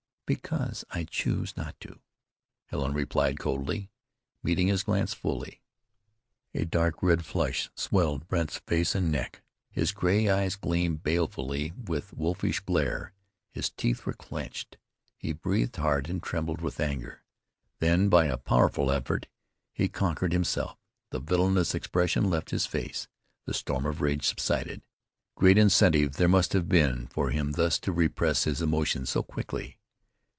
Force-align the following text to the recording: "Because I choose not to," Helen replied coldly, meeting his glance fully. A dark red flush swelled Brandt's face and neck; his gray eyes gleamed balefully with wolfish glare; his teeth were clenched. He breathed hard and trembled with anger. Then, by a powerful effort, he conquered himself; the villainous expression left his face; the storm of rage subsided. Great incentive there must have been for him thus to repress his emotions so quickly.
"Because 0.33 0.85
I 0.89 1.03
choose 1.03 1.57
not 1.57 1.77
to," 1.81 1.99
Helen 2.67 2.93
replied 2.93 3.37
coldly, 3.37 3.89
meeting 4.41 4.67
his 4.69 4.83
glance 4.83 5.13
fully. 5.13 5.61
A 6.53 6.63
dark 6.63 7.03
red 7.03 7.25
flush 7.25 7.69
swelled 7.75 8.29
Brandt's 8.29 8.59
face 8.59 8.95
and 8.95 9.11
neck; 9.11 9.41
his 9.71 9.91
gray 9.91 10.29
eyes 10.29 10.55
gleamed 10.55 11.03
balefully 11.03 11.73
with 11.75 12.13
wolfish 12.13 12.61
glare; 12.61 13.11
his 13.49 13.71
teeth 13.71 14.05
were 14.05 14.13
clenched. 14.13 14.77
He 15.17 15.33
breathed 15.33 15.75
hard 15.75 16.07
and 16.09 16.23
trembled 16.23 16.61
with 16.61 16.79
anger. 16.79 17.25
Then, 17.79 18.07
by 18.07 18.27
a 18.27 18.37
powerful 18.37 18.89
effort, 18.89 19.27
he 19.73 19.89
conquered 19.89 20.31
himself; 20.31 20.77
the 21.09 21.19
villainous 21.19 21.75
expression 21.75 22.29
left 22.29 22.51
his 22.51 22.65
face; 22.65 23.09
the 23.43 23.53
storm 23.53 23.85
of 23.85 23.99
rage 23.99 24.23
subsided. 24.25 24.81
Great 25.35 25.57
incentive 25.57 26.13
there 26.13 26.29
must 26.29 26.53
have 26.53 26.69
been 26.69 27.07
for 27.07 27.31
him 27.31 27.51
thus 27.51 27.77
to 27.79 27.91
repress 27.91 28.45
his 28.45 28.61
emotions 28.61 29.09
so 29.09 29.23
quickly. 29.23 29.77